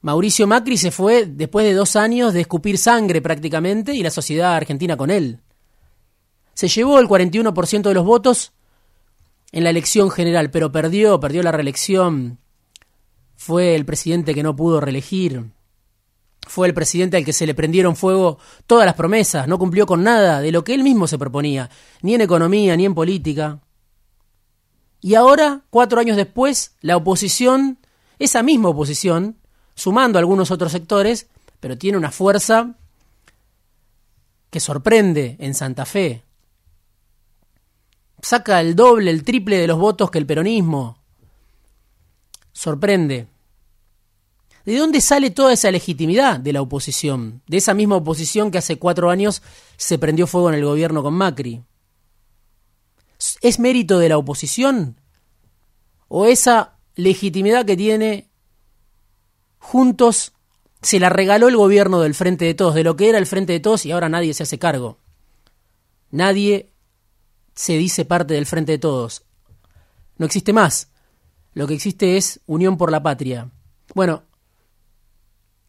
Mauricio 0.00 0.44
Macri 0.44 0.76
se 0.76 0.90
fue 0.90 1.24
después 1.24 1.64
de 1.64 1.72
dos 1.72 1.94
años 1.94 2.34
de 2.34 2.40
escupir 2.40 2.78
sangre 2.78 3.22
prácticamente 3.22 3.94
y 3.94 4.02
la 4.02 4.10
sociedad 4.10 4.56
argentina 4.56 4.96
con 4.96 5.08
él. 5.08 5.38
Se 6.52 6.66
llevó 6.66 6.98
el 6.98 7.06
41% 7.06 7.82
de 7.82 7.94
los 7.94 8.04
votos 8.04 8.52
en 9.52 9.62
la 9.62 9.70
elección 9.70 10.10
general, 10.10 10.50
pero 10.50 10.72
perdió, 10.72 11.20
perdió 11.20 11.44
la 11.44 11.52
reelección. 11.52 12.40
Fue 13.36 13.76
el 13.76 13.84
presidente 13.84 14.34
que 14.34 14.42
no 14.42 14.56
pudo 14.56 14.80
reelegir. 14.80 15.44
Fue 16.40 16.66
el 16.66 16.74
presidente 16.74 17.18
al 17.18 17.24
que 17.24 17.32
se 17.32 17.46
le 17.46 17.54
prendieron 17.54 17.94
fuego 17.94 18.38
todas 18.66 18.84
las 18.84 18.96
promesas, 18.96 19.46
no 19.46 19.60
cumplió 19.60 19.86
con 19.86 20.02
nada 20.02 20.40
de 20.40 20.50
lo 20.50 20.64
que 20.64 20.74
él 20.74 20.82
mismo 20.82 21.06
se 21.06 21.18
proponía, 21.18 21.70
ni 22.02 22.16
en 22.16 22.22
economía, 22.22 22.76
ni 22.76 22.84
en 22.84 22.96
política. 22.96 23.60
Y 25.04 25.16
ahora, 25.16 25.60
cuatro 25.68 26.00
años 26.00 26.16
después, 26.16 26.76
la 26.80 26.96
oposición, 26.96 27.76
esa 28.18 28.42
misma 28.42 28.70
oposición, 28.70 29.36
sumando 29.74 30.18
algunos 30.18 30.50
otros 30.50 30.72
sectores, 30.72 31.26
pero 31.60 31.76
tiene 31.76 31.98
una 31.98 32.10
fuerza 32.10 32.74
que 34.48 34.60
sorprende 34.60 35.36
en 35.40 35.52
Santa 35.52 35.84
Fe. 35.84 36.22
Saca 38.22 38.62
el 38.62 38.74
doble, 38.74 39.10
el 39.10 39.24
triple 39.24 39.58
de 39.58 39.66
los 39.66 39.78
votos 39.78 40.10
que 40.10 40.16
el 40.16 40.24
peronismo. 40.24 40.96
Sorprende. 42.54 43.26
¿De 44.64 44.78
dónde 44.78 45.02
sale 45.02 45.30
toda 45.30 45.52
esa 45.52 45.70
legitimidad 45.70 46.40
de 46.40 46.54
la 46.54 46.62
oposición? 46.62 47.42
De 47.46 47.58
esa 47.58 47.74
misma 47.74 47.96
oposición 47.96 48.50
que 48.50 48.56
hace 48.56 48.78
cuatro 48.78 49.10
años 49.10 49.42
se 49.76 49.98
prendió 49.98 50.26
fuego 50.26 50.48
en 50.48 50.54
el 50.54 50.64
gobierno 50.64 51.02
con 51.02 51.12
Macri. 51.12 51.62
¿Es 53.40 53.58
mérito 53.58 53.98
de 53.98 54.08
la 54.08 54.18
oposición? 54.18 55.00
¿O 56.08 56.26
esa 56.26 56.78
legitimidad 56.94 57.64
que 57.64 57.76
tiene 57.76 58.28
juntos 59.58 60.32
se 60.82 61.00
la 61.00 61.08
regaló 61.08 61.48
el 61.48 61.56
gobierno 61.56 62.00
del 62.00 62.14
Frente 62.14 62.44
de 62.44 62.54
Todos, 62.54 62.74
de 62.74 62.84
lo 62.84 62.96
que 62.96 63.08
era 63.08 63.18
el 63.18 63.26
Frente 63.26 63.52
de 63.52 63.60
Todos 63.60 63.86
y 63.86 63.92
ahora 63.92 64.08
nadie 64.08 64.34
se 64.34 64.42
hace 64.42 64.58
cargo? 64.58 64.98
Nadie 66.10 66.70
se 67.54 67.76
dice 67.76 68.04
parte 68.04 68.34
del 68.34 68.46
Frente 68.46 68.72
de 68.72 68.78
Todos. 68.78 69.24
No 70.18 70.26
existe 70.26 70.52
más. 70.52 70.88
Lo 71.54 71.66
que 71.66 71.74
existe 71.74 72.16
es 72.16 72.40
Unión 72.46 72.76
por 72.76 72.90
la 72.90 73.02
Patria. 73.02 73.50
Bueno, 73.94 74.24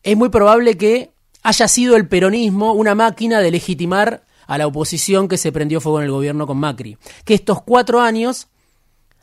es 0.03 0.17
muy 0.17 0.29
probable 0.29 0.77
que 0.77 1.13
haya 1.43 1.67
sido 1.67 1.95
el 1.95 2.07
peronismo 2.07 2.73
una 2.73 2.95
máquina 2.95 3.39
de 3.39 3.51
legitimar 3.51 4.25
a 4.47 4.57
la 4.57 4.67
oposición 4.67 5.27
que 5.27 5.37
se 5.37 5.51
prendió 5.51 5.81
fuego 5.81 5.99
en 5.99 6.05
el 6.05 6.11
gobierno 6.11 6.47
con 6.47 6.57
Macri. 6.57 6.97
Que 7.23 7.33
estos 7.33 7.61
cuatro 7.61 8.01
años 8.01 8.47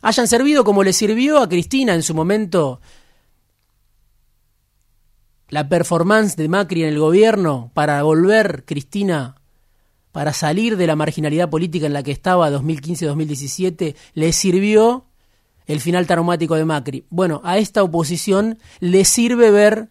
hayan 0.00 0.28
servido 0.28 0.64
como 0.64 0.82
le 0.82 0.92
sirvió 0.92 1.38
a 1.38 1.48
Cristina 1.48 1.94
en 1.94 2.02
su 2.02 2.14
momento 2.14 2.80
la 5.48 5.68
performance 5.68 6.36
de 6.36 6.48
Macri 6.48 6.82
en 6.82 6.88
el 6.88 6.98
gobierno 6.98 7.70
para 7.74 8.02
volver 8.02 8.64
Cristina, 8.64 9.36
para 10.10 10.32
salir 10.32 10.78
de 10.78 10.86
la 10.86 10.96
marginalidad 10.96 11.50
política 11.50 11.86
en 11.86 11.92
la 11.92 12.02
que 12.02 12.10
estaba 12.10 12.50
2015-2017, 12.50 13.94
le 14.14 14.32
sirvió 14.32 15.04
el 15.66 15.80
final 15.80 16.06
traumático 16.06 16.54
de 16.54 16.64
Macri. 16.64 17.04
Bueno, 17.10 17.42
a 17.44 17.58
esta 17.58 17.82
oposición 17.82 18.58
le 18.80 19.04
sirve 19.04 19.50
ver 19.50 19.90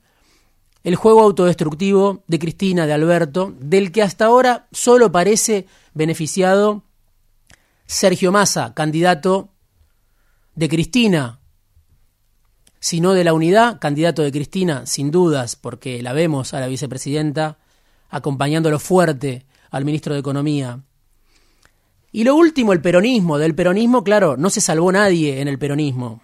el 0.84 0.96
juego 0.96 1.22
autodestructivo 1.22 2.24
de 2.28 2.40
Cristina, 2.40 2.86
de 2.88 2.94
Alberto, 2.94 3.54
del 3.60 3.92
que 3.92 4.02
hasta 4.02 4.26
ahora 4.26 4.68
solo 4.72 5.12
parece 5.12 5.68
beneficiado 5.94 6.84
Sergio 7.86 8.32
Massa, 8.32 8.74
candidato 8.74 9.50
de 10.56 10.70
Cristina. 10.70 11.38
sino 12.84 13.14
de 13.14 13.24
la 13.24 13.34
unidad, 13.34 13.80
candidato 13.80 14.24
de 14.24 14.32
Cristina, 14.32 14.88
sin 14.88 15.12
dudas, 15.12 15.56
porque 15.56 16.02
la 16.02 16.14
vemos 16.14 16.56
a 16.56 16.60
la 16.60 16.66
vicepresidenta 16.66 17.60
acompañándolo 18.10 18.80
fuerte 18.80 19.46
al 19.70 19.86
ministro 19.86 20.16
de 20.16 20.20
Economía. 20.20 20.82
Y 22.12 22.24
lo 22.24 22.36
último, 22.36 22.74
el 22.74 22.82
peronismo. 22.82 23.38
Del 23.38 23.54
peronismo, 23.54 24.04
claro, 24.04 24.36
no 24.36 24.50
se 24.50 24.62
salvó 24.62 24.92
nadie 24.92 25.42
en 25.42 25.48
el 25.48 25.60
peronismo. 25.60 26.22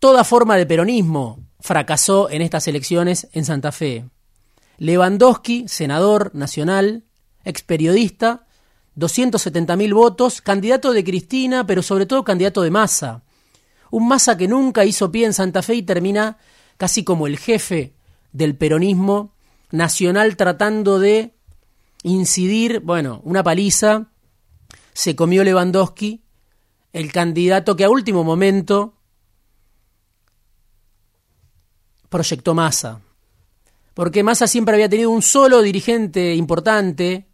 Toda 0.00 0.24
forma 0.24 0.56
de 0.56 0.66
peronismo 0.66 1.45
fracasó 1.66 2.30
en 2.30 2.42
estas 2.42 2.68
elecciones 2.68 3.26
en 3.32 3.44
Santa 3.44 3.72
Fe. 3.72 4.04
Lewandowski, 4.78 5.66
senador 5.66 6.30
nacional, 6.32 7.02
ex 7.44 7.62
periodista, 7.62 8.46
270.000 8.96 9.92
votos, 9.92 10.40
candidato 10.40 10.92
de 10.92 11.02
Cristina, 11.02 11.66
pero 11.66 11.82
sobre 11.82 12.06
todo 12.06 12.22
candidato 12.22 12.62
de 12.62 12.70
Massa. 12.70 13.24
Un 13.90 14.06
Massa 14.06 14.36
que 14.36 14.46
nunca 14.46 14.84
hizo 14.84 15.10
pie 15.10 15.26
en 15.26 15.32
Santa 15.32 15.60
Fe 15.60 15.74
y 15.74 15.82
termina 15.82 16.38
casi 16.76 17.02
como 17.02 17.26
el 17.26 17.36
jefe 17.36 17.94
del 18.30 18.56
peronismo 18.56 19.34
nacional 19.72 20.36
tratando 20.36 21.00
de 21.00 21.34
incidir, 22.04 22.78
bueno, 22.78 23.22
una 23.24 23.42
paliza, 23.42 24.12
se 24.92 25.16
comió 25.16 25.42
Lewandowski, 25.42 26.22
el 26.92 27.10
candidato 27.10 27.74
que 27.74 27.82
a 27.82 27.90
último 27.90 28.22
momento 28.22 28.95
proyectó 32.16 32.54
Massa. 32.54 33.02
Porque 33.92 34.22
Massa 34.22 34.46
siempre 34.46 34.74
había 34.74 34.88
tenido 34.88 35.10
un 35.10 35.20
solo 35.20 35.60
dirigente 35.60 36.34
importante 36.34 37.26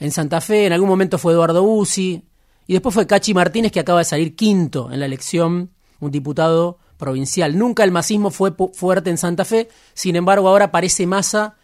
en 0.00 0.10
Santa 0.10 0.40
Fe, 0.40 0.66
en 0.66 0.72
algún 0.72 0.88
momento 0.88 1.18
fue 1.18 1.34
Eduardo 1.34 1.62
Uzi, 1.62 2.24
y 2.66 2.72
después 2.72 2.92
fue 2.92 3.06
Cachi 3.06 3.32
Martínez, 3.32 3.70
que 3.70 3.78
acaba 3.78 4.00
de 4.00 4.04
salir 4.04 4.34
quinto 4.34 4.90
en 4.90 4.98
la 4.98 5.06
elección, 5.06 5.70
un 6.00 6.10
diputado 6.10 6.80
provincial. 6.96 7.56
Nunca 7.56 7.84
el 7.84 7.92
masismo 7.92 8.32
fue 8.32 8.52
fuerte 8.74 9.08
en 9.08 9.18
Santa 9.18 9.44
Fe, 9.44 9.68
sin 9.94 10.16
embargo 10.16 10.48
ahora 10.48 10.66
aparece 10.66 11.06
Massa 11.06 11.54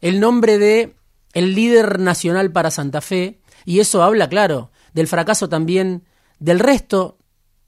el 0.00 0.18
nombre 0.18 0.58
de 0.58 0.96
el 1.34 1.54
líder 1.54 2.00
nacional 2.00 2.50
para 2.50 2.72
Santa 2.72 3.00
Fe, 3.00 3.38
y 3.64 3.78
eso 3.78 4.02
habla, 4.02 4.28
claro, 4.28 4.72
del 4.92 5.06
fracaso 5.06 5.48
también 5.48 6.02
del 6.40 6.58
resto 6.58 7.18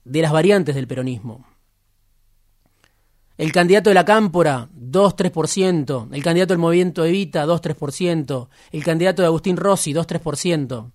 de 0.03 0.21
las 0.21 0.33
variantes 0.33 0.75
del 0.75 0.87
peronismo. 0.87 1.52
El 3.37 3.51
candidato 3.51 3.89
de 3.89 3.95
la 3.95 4.05
Cámpora, 4.05 4.69
2-3%. 4.75 6.09
El 6.11 6.23
candidato 6.23 6.53
del 6.53 6.59
Movimiento 6.59 7.03
Evita, 7.03 7.45
2-3%. 7.45 8.47
El 8.71 8.83
candidato 8.83 9.21
de 9.21 9.27
Agustín 9.27 9.57
Rossi, 9.57 9.93
2-3%. 9.93 10.91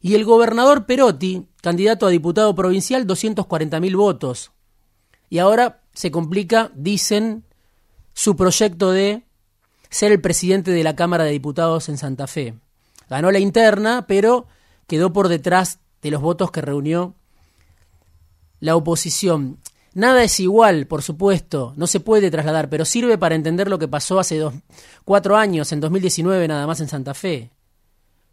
Y 0.00 0.14
el 0.14 0.24
gobernador 0.24 0.86
Perotti, 0.86 1.48
candidato 1.62 2.06
a 2.06 2.10
diputado 2.10 2.54
provincial, 2.54 3.06
240.000 3.06 3.96
votos. 3.96 4.52
Y 5.28 5.38
ahora 5.38 5.82
se 5.92 6.12
complica, 6.12 6.70
dicen, 6.74 7.44
su 8.12 8.36
proyecto 8.36 8.92
de 8.92 9.24
ser 9.90 10.12
el 10.12 10.20
presidente 10.20 10.70
de 10.70 10.84
la 10.84 10.94
Cámara 10.94 11.24
de 11.24 11.32
Diputados 11.32 11.88
en 11.88 11.98
Santa 11.98 12.28
Fe. 12.28 12.54
Ganó 13.08 13.32
la 13.32 13.40
interna, 13.40 14.06
pero 14.06 14.46
quedó 14.86 15.12
por 15.12 15.28
detrás 15.28 15.80
de 16.02 16.10
los 16.10 16.22
votos 16.22 16.50
que 16.50 16.60
reunió 16.60 17.14
la 18.60 18.76
oposición. 18.76 19.58
Nada 19.96 20.22
es 20.22 20.40
igual, 20.40 20.86
por 20.86 21.00
supuesto, 21.00 21.72
no 21.78 21.86
se 21.86 22.00
puede 22.00 22.30
trasladar, 22.30 22.68
pero 22.68 22.84
sirve 22.84 23.16
para 23.16 23.34
entender 23.34 23.70
lo 23.70 23.78
que 23.78 23.88
pasó 23.88 24.18
hace 24.18 24.36
dos, 24.36 24.52
cuatro 25.06 25.38
años, 25.38 25.72
en 25.72 25.80
2019 25.80 26.48
nada 26.48 26.66
más 26.66 26.80
en 26.82 26.88
Santa 26.88 27.14
Fe. 27.14 27.50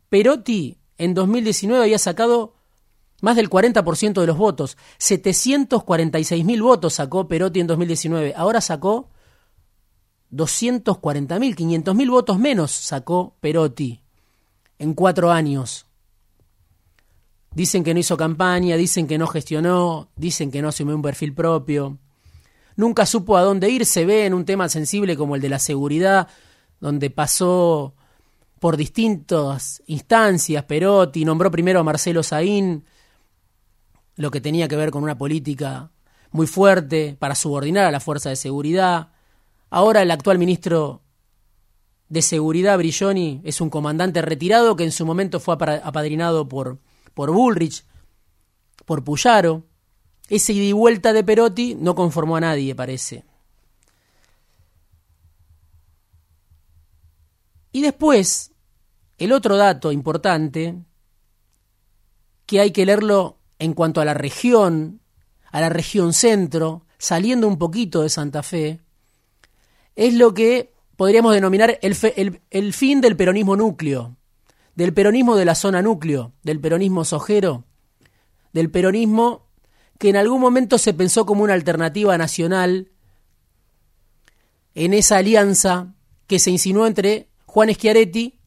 Perotti 0.09 0.77
en 0.97 1.13
2019 1.13 1.81
había 1.81 1.99
sacado 1.99 2.55
más 3.21 3.37
del 3.37 3.49
40% 3.49 4.19
de 4.19 4.27
los 4.27 4.35
votos. 4.35 4.75
746.000 4.99 6.61
votos 6.61 6.95
sacó 6.95 7.29
Perotti 7.29 7.61
en 7.61 7.67
2019. 7.67 8.33
Ahora 8.35 8.59
sacó 8.59 9.07
240.000, 10.33 11.55
500.000 11.55 12.11
votos 12.11 12.39
menos 12.39 12.71
sacó 12.71 13.37
Perotti 13.39 14.01
en 14.79 14.93
cuatro 14.95 15.31
años. 15.31 15.85
Dicen 17.55 17.83
que 17.83 17.93
no 17.93 17.99
hizo 17.99 18.17
campaña, 18.17 18.77
dicen 18.77 19.07
que 19.07 19.17
no 19.17 19.27
gestionó, 19.27 20.09
dicen 20.15 20.49
que 20.51 20.61
no 20.61 20.69
asumió 20.69 20.95
un 20.95 21.01
perfil 21.01 21.33
propio. 21.33 21.99
Nunca 22.75 23.05
supo 23.05 23.37
a 23.37 23.43
dónde 23.43 23.69
ir, 23.69 23.85
se 23.85 24.05
ve 24.05 24.25
en 24.25 24.33
un 24.33 24.45
tema 24.45 24.69
sensible 24.69 25.15
como 25.15 25.35
el 25.35 25.41
de 25.41 25.49
la 25.49 25.59
seguridad, 25.59 26.27
donde 26.79 27.09
pasó 27.09 27.93
por 28.59 28.77
distintas 28.77 29.83
instancias, 29.87 30.63
Perotti 30.63 31.25
nombró 31.25 31.51
primero 31.51 31.81
a 31.81 31.83
Marcelo 31.83 32.23
Saín, 32.23 32.85
lo 34.15 34.31
que 34.31 34.41
tenía 34.41 34.67
que 34.67 34.75
ver 34.75 34.89
con 34.89 35.03
una 35.03 35.17
política 35.17 35.91
muy 36.31 36.47
fuerte 36.47 37.15
para 37.19 37.35
subordinar 37.35 37.85
a 37.85 37.91
la 37.91 37.99
fuerza 37.99 38.29
de 38.29 38.35
seguridad. 38.35 39.09
Ahora 39.69 40.01
el 40.01 40.11
actual 40.11 40.39
ministro 40.39 41.01
de 42.09 42.21
Seguridad, 42.21 42.77
Brilloni, 42.77 43.41
es 43.43 43.59
un 43.59 43.69
comandante 43.69 44.21
retirado 44.21 44.75
que 44.75 44.83
en 44.83 44.91
su 44.91 45.05
momento 45.05 45.39
fue 45.39 45.55
apadrinado 45.55 46.47
por 46.47 46.79
por 47.13 47.31
Bullrich, 47.31 47.85
por 48.85 49.03
Puyaro. 49.03 49.63
Ese 50.29 50.53
ida 50.53 50.65
y 50.65 50.71
vuelta 50.71 51.13
de 51.13 51.23
Perotti 51.23 51.75
no 51.75 51.95
conformó 51.95 52.37
a 52.37 52.41
nadie, 52.41 52.75
parece. 52.75 53.23
Y 57.71 57.81
después, 57.81 58.51
el 59.17 59.31
otro 59.31 59.57
dato 59.57 59.91
importante, 59.91 60.75
que 62.45 62.59
hay 62.59 62.71
que 62.71 62.85
leerlo 62.85 63.37
en 63.59 63.73
cuanto 63.73 63.99
a 63.99 64.05
la 64.05 64.13
región, 64.13 65.01
a 65.51 65.59
la 65.59 65.69
región 65.69 66.13
centro, 66.13 66.85
saliendo 66.97 67.47
un 67.47 67.57
poquito 67.57 68.01
de 68.01 68.09
Santa 68.09 68.43
Fe, 68.43 68.79
es 69.95 70.13
lo 70.13 70.33
que 70.33 70.73
podríamos 70.95 71.33
denominar 71.33 71.77
el, 71.81 72.41
el 72.49 72.73
fin 72.73 73.01
del 73.01 73.17
peronismo 73.17 73.55
núcleo 73.55 74.15
del 74.75 74.93
peronismo 74.93 75.35
de 75.35 75.45
la 75.45 75.55
zona 75.55 75.81
núcleo, 75.81 76.33
del 76.43 76.59
peronismo 76.59 77.05
sojero, 77.05 77.65
del 78.53 78.69
peronismo 78.69 79.47
que 79.99 80.09
en 80.09 80.17
algún 80.17 80.41
momento 80.41 80.77
se 80.77 80.93
pensó 80.93 81.25
como 81.25 81.43
una 81.43 81.53
alternativa 81.53 82.17
nacional 82.17 82.91
en 84.75 84.93
esa 84.93 85.17
alianza 85.17 85.93
que 86.27 86.39
se 86.39 86.51
insinuó 86.51 86.87
entre 86.87 87.29
Juan 87.45 87.73
Schiaretti 87.73 88.39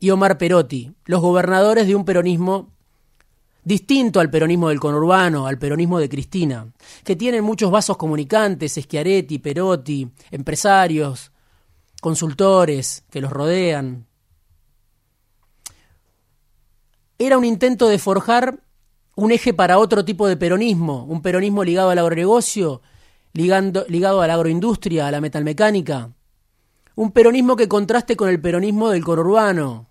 y 0.00 0.10
Omar 0.10 0.38
Perotti, 0.38 0.94
los 1.04 1.20
gobernadores 1.20 1.86
de 1.86 1.94
un 1.94 2.04
peronismo 2.04 2.72
distinto 3.62 4.20
al 4.20 4.30
peronismo 4.30 4.70
del 4.70 4.80
conurbano, 4.80 5.46
al 5.46 5.58
peronismo 5.58 5.98
de 5.98 6.08
Cristina, 6.08 6.72
que 7.04 7.16
tienen 7.16 7.44
muchos 7.44 7.70
vasos 7.70 7.96
comunicantes, 7.96 8.80
Schiaretti, 8.80 9.38
Perotti, 9.38 10.10
empresarios, 10.30 11.30
consultores 12.00 13.04
que 13.10 13.20
los 13.20 13.30
rodean, 13.30 14.07
era 17.18 17.36
un 17.36 17.44
intento 17.44 17.88
de 17.88 17.98
forjar 17.98 18.60
un 19.16 19.32
eje 19.32 19.52
para 19.52 19.78
otro 19.78 20.04
tipo 20.04 20.28
de 20.28 20.36
peronismo, 20.36 21.04
un 21.04 21.22
peronismo 21.22 21.64
ligado 21.64 21.90
al 21.90 21.98
agronegocio, 21.98 22.82
ligado 23.32 24.22
a 24.22 24.26
la 24.26 24.34
agroindustria, 24.34 25.08
a 25.08 25.10
la 25.10 25.20
metalmecánica, 25.20 26.12
un 26.94 27.10
peronismo 27.10 27.56
que 27.56 27.68
contraste 27.68 28.16
con 28.16 28.28
el 28.28 28.40
peronismo 28.40 28.90
del 28.90 29.04
conurbano, 29.04 29.88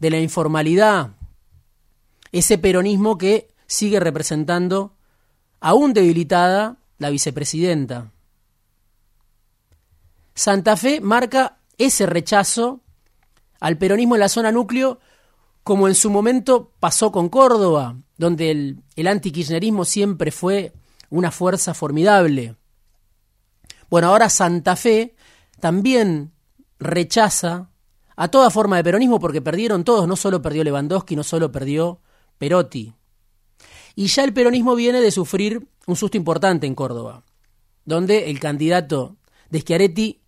de 0.00 0.10
la 0.10 0.18
informalidad, 0.18 1.10
ese 2.32 2.58
peronismo 2.58 3.16
que 3.16 3.48
sigue 3.66 4.00
representando, 4.00 4.94
aún 5.60 5.92
debilitada, 5.92 6.78
la 6.98 7.10
vicepresidenta. 7.10 8.10
Santa 10.34 10.76
Fe 10.76 11.00
marca 11.00 11.58
ese 11.78 12.06
rechazo 12.06 12.80
al 13.60 13.78
peronismo 13.78 14.16
en 14.16 14.20
la 14.20 14.28
zona 14.28 14.50
núcleo 14.50 14.98
como 15.68 15.86
en 15.86 15.94
su 15.94 16.08
momento 16.08 16.72
pasó 16.80 17.12
con 17.12 17.28
Córdoba, 17.28 17.94
donde 18.16 18.50
el, 18.50 18.82
el 18.96 19.06
antikirchnerismo 19.06 19.84
siempre 19.84 20.30
fue 20.30 20.72
una 21.10 21.30
fuerza 21.30 21.74
formidable. 21.74 22.56
Bueno, 23.90 24.08
ahora 24.08 24.30
Santa 24.30 24.76
Fe 24.76 25.14
también 25.60 26.32
rechaza 26.78 27.68
a 28.16 28.28
toda 28.28 28.48
forma 28.48 28.78
de 28.78 28.84
peronismo 28.84 29.20
porque 29.20 29.42
perdieron 29.42 29.84
todos, 29.84 30.08
no 30.08 30.16
solo 30.16 30.40
perdió 30.40 30.64
Lewandowski, 30.64 31.14
no 31.16 31.22
solo 31.22 31.52
perdió 31.52 32.00
Perotti. 32.38 32.94
Y 33.94 34.06
ya 34.06 34.24
el 34.24 34.32
peronismo 34.32 34.74
viene 34.74 35.02
de 35.02 35.10
sufrir 35.10 35.68
un 35.86 35.96
susto 35.96 36.16
importante 36.16 36.66
en 36.66 36.74
Córdoba, 36.74 37.24
donde 37.84 38.30
el 38.30 38.40
candidato 38.40 39.18
de 39.50 39.60
Schiaretti, 39.60 40.22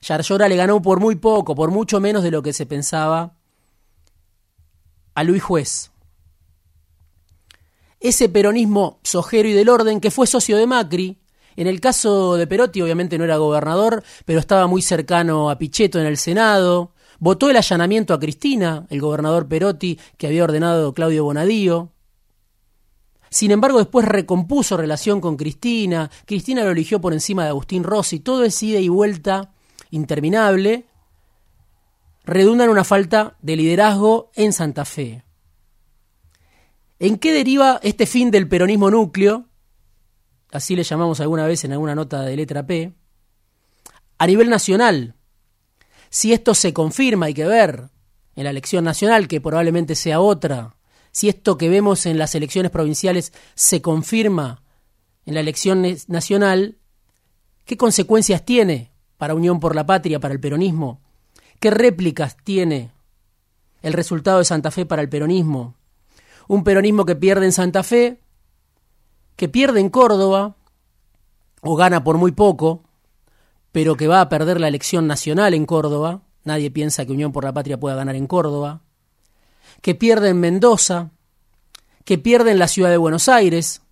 Yarlora, 0.00 0.48
le 0.48 0.54
ganó 0.54 0.80
por 0.80 1.00
muy 1.00 1.16
poco, 1.16 1.56
por 1.56 1.72
mucho 1.72 1.98
menos 1.98 2.22
de 2.22 2.30
lo 2.30 2.40
que 2.40 2.52
se 2.52 2.66
pensaba 2.66 3.35
a 5.16 5.24
Luis 5.24 5.42
Juez. 5.42 5.90
Ese 7.98 8.28
peronismo 8.28 9.00
sojero 9.02 9.48
y 9.48 9.54
del 9.54 9.70
orden 9.70 9.98
que 9.98 10.10
fue 10.10 10.26
socio 10.26 10.58
de 10.58 10.66
Macri, 10.66 11.18
en 11.56 11.66
el 11.66 11.80
caso 11.80 12.36
de 12.36 12.46
Perotti 12.46 12.82
obviamente 12.82 13.16
no 13.16 13.24
era 13.24 13.38
gobernador, 13.38 14.04
pero 14.26 14.38
estaba 14.38 14.66
muy 14.66 14.82
cercano 14.82 15.48
a 15.48 15.56
Pichetto 15.56 15.98
en 15.98 16.04
el 16.04 16.18
Senado, 16.18 16.92
votó 17.18 17.48
el 17.48 17.56
allanamiento 17.56 18.12
a 18.12 18.20
Cristina, 18.20 18.86
el 18.90 19.00
gobernador 19.00 19.48
Perotti 19.48 19.98
que 20.18 20.26
había 20.26 20.44
ordenado 20.44 20.92
Claudio 20.92 21.24
Bonadío. 21.24 21.92
Sin 23.30 23.50
embargo, 23.52 23.78
después 23.78 24.06
recompuso 24.06 24.76
relación 24.76 25.22
con 25.22 25.38
Cristina, 25.38 26.10
Cristina 26.26 26.62
lo 26.62 26.72
eligió 26.72 27.00
por 27.00 27.14
encima 27.14 27.44
de 27.44 27.48
Agustín 27.48 27.84
Rossi, 27.84 28.20
todo 28.20 28.44
es 28.44 28.62
ida 28.62 28.80
y 28.80 28.90
vuelta 28.90 29.54
interminable, 29.90 30.84
redunda 32.26 32.64
en 32.64 32.70
una 32.70 32.84
falta 32.84 33.36
de 33.40 33.56
liderazgo 33.56 34.32
en 34.34 34.52
Santa 34.52 34.84
Fe. 34.84 35.24
¿En 36.98 37.18
qué 37.18 37.32
deriva 37.32 37.78
este 37.82 38.04
fin 38.04 38.30
del 38.30 38.48
peronismo 38.48 38.90
núcleo? 38.90 39.48
Así 40.50 40.74
le 40.74 40.82
llamamos 40.82 41.20
alguna 41.20 41.46
vez 41.46 41.64
en 41.64 41.72
alguna 41.72 41.94
nota 41.94 42.22
de 42.22 42.36
letra 42.36 42.66
P. 42.66 42.92
A 44.18 44.26
nivel 44.26 44.50
nacional, 44.50 45.14
si 46.10 46.32
esto 46.32 46.54
se 46.54 46.72
confirma, 46.72 47.26
hay 47.26 47.34
que 47.34 47.46
ver 47.46 47.90
en 48.34 48.44
la 48.44 48.50
elección 48.50 48.84
nacional, 48.84 49.28
que 49.28 49.40
probablemente 49.40 49.94
sea 49.94 50.20
otra, 50.20 50.76
si 51.12 51.28
esto 51.28 51.56
que 51.56 51.68
vemos 51.68 52.06
en 52.06 52.18
las 52.18 52.34
elecciones 52.34 52.70
provinciales 52.70 53.32
se 53.54 53.80
confirma 53.80 54.62
en 55.26 55.34
la 55.34 55.40
elección 55.40 55.84
nacional, 56.08 56.78
¿qué 57.64 57.76
consecuencias 57.76 58.44
tiene 58.44 58.92
para 59.16 59.34
Unión 59.34 59.60
por 59.60 59.74
la 59.74 59.86
Patria, 59.86 60.20
para 60.20 60.34
el 60.34 60.40
peronismo? 60.40 61.05
¿Qué 61.60 61.70
réplicas 61.70 62.36
tiene 62.42 62.92
el 63.82 63.92
resultado 63.92 64.38
de 64.38 64.44
Santa 64.44 64.70
Fe 64.70 64.86
para 64.86 65.02
el 65.02 65.08
peronismo? 65.08 65.74
Un 66.48 66.64
peronismo 66.64 67.04
que 67.04 67.16
pierde 67.16 67.46
en 67.46 67.52
Santa 67.52 67.82
Fe, 67.82 68.20
que 69.36 69.48
pierde 69.48 69.80
en 69.80 69.90
Córdoba, 69.90 70.56
o 71.62 71.76
gana 71.76 72.04
por 72.04 72.18
muy 72.18 72.32
poco, 72.32 72.84
pero 73.72 73.96
que 73.96 74.06
va 74.06 74.20
a 74.20 74.28
perder 74.28 74.60
la 74.60 74.68
elección 74.68 75.06
nacional 75.06 75.54
en 75.54 75.66
Córdoba, 75.66 76.22
nadie 76.44 76.70
piensa 76.70 77.04
que 77.04 77.12
Unión 77.12 77.32
por 77.32 77.44
la 77.44 77.52
Patria 77.52 77.78
pueda 77.78 77.96
ganar 77.96 78.14
en 78.14 78.26
Córdoba, 78.26 78.82
que 79.82 79.94
pierde 79.94 80.30
en 80.30 80.40
Mendoza, 80.40 81.10
que 82.04 82.18
pierde 82.18 82.52
en 82.52 82.58
la 82.58 82.68
ciudad 82.68 82.90
de 82.90 82.96
Buenos 82.96 83.28
Aires. 83.28 83.82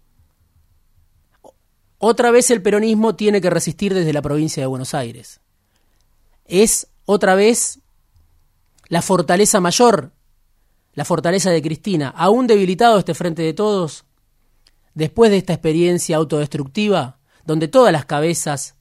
Otra 1.98 2.30
vez 2.30 2.50
el 2.50 2.62
peronismo 2.62 3.16
tiene 3.16 3.40
que 3.40 3.50
resistir 3.50 3.92
desde 3.92 4.12
la 4.12 4.22
provincia 4.22 4.62
de 4.62 4.68
Buenos 4.68 4.94
Aires. 4.94 5.40
Es 6.46 6.88
otra 7.04 7.34
vez 7.34 7.80
la 8.88 9.02
fortaleza 9.02 9.60
mayor, 9.60 10.12
la 10.92 11.04
fortaleza 11.04 11.50
de 11.50 11.62
Cristina, 11.62 12.08
aún 12.16 12.46
debilitado 12.46 12.98
este 12.98 13.14
frente 13.14 13.42
de 13.42 13.52
todos, 13.52 14.04
después 14.94 15.30
de 15.30 15.38
esta 15.38 15.52
experiencia 15.52 16.16
autodestructiva, 16.16 17.18
donde 17.44 17.68
todas 17.68 17.92
las 17.92 18.04
cabezas 18.04 18.76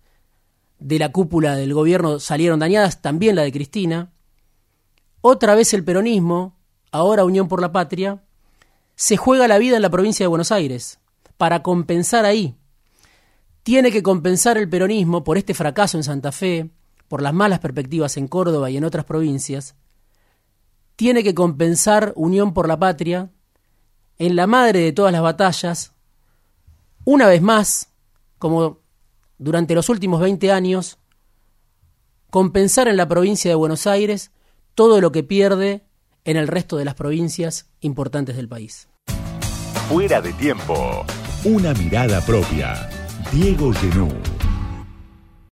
de 0.79 0.99
la 0.99 1.11
cúpula 1.11 1.55
del 1.55 1.73
gobierno 1.73 2.19
salieron 2.19 2.59
dañadas, 2.59 3.01
también 3.01 3.35
la 3.35 3.43
de 3.43 3.51
Cristina, 3.51 4.11
otra 5.21 5.55
vez 5.55 5.73
el 5.73 5.83
peronismo, 5.83 6.57
ahora 6.91 7.25
Unión 7.25 7.47
por 7.47 7.61
la 7.61 7.71
Patria, 7.71 8.23
se 8.95 9.17
juega 9.17 9.47
la 9.47 9.57
vida 9.57 9.77
en 9.77 9.81
la 9.81 9.89
provincia 9.89 10.23
de 10.23 10.27
Buenos 10.27 10.51
Aires, 10.51 10.99
para 11.37 11.63
compensar 11.63 12.25
ahí. 12.25 12.55
Tiene 13.63 13.91
que 13.91 14.03
compensar 14.03 14.57
el 14.57 14.69
peronismo 14.69 15.23
por 15.23 15.37
este 15.37 15.53
fracaso 15.53 15.97
en 15.97 16.03
Santa 16.03 16.31
Fe, 16.31 16.69
por 17.13 17.21
las 17.21 17.31
malas 17.35 17.59
perspectivas 17.59 18.17
en 18.17 18.27
Córdoba 18.27 18.71
y 18.71 18.77
en 18.77 18.83
otras 18.83 19.05
provincias, 19.05 19.75
tiene 20.95 21.23
que 21.23 21.35
compensar 21.35 22.11
Unión 22.15 22.55
por 22.55 22.67
la 22.67 22.79
Patria 22.79 23.29
en 24.17 24.35
la 24.35 24.47
madre 24.47 24.79
de 24.79 24.93
todas 24.93 25.13
las 25.13 25.21
batallas, 25.21 25.93
una 27.05 27.27
vez 27.27 27.39
más, 27.39 27.91
como 28.39 28.79
durante 29.37 29.75
los 29.75 29.89
últimos 29.89 30.21
20 30.21 30.51
años, 30.51 30.97
compensar 32.31 32.87
en 32.87 32.97
la 32.97 33.07
provincia 33.07 33.51
de 33.51 33.55
Buenos 33.57 33.85
Aires 33.85 34.31
todo 34.73 34.99
lo 34.99 35.11
que 35.11 35.21
pierde 35.21 35.85
en 36.23 36.35
el 36.35 36.47
resto 36.47 36.77
de 36.77 36.85
las 36.85 36.95
provincias 36.95 37.69
importantes 37.81 38.35
del 38.35 38.49
país. 38.49 38.87
Fuera 39.87 40.19
de 40.19 40.33
tiempo. 40.33 41.05
Una 41.43 41.75
mirada 41.75 42.21
propia. 42.21 42.89
Diego 43.31 43.71
Genú. 43.71 44.09